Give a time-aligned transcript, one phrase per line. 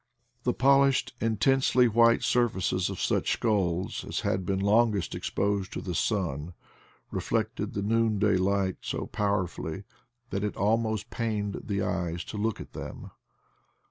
[0.45, 5.93] The polished intensely white surfaces of such skulls as had been longest exposed to the
[5.93, 6.55] sun
[7.11, 9.83] reflected the noonday light so powerfully
[10.31, 13.11] that it almost pained the eyes to look at them.